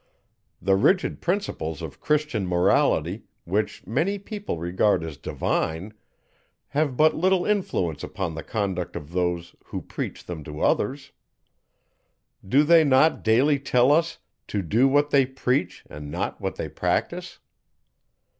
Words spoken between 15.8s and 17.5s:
and not what they practise?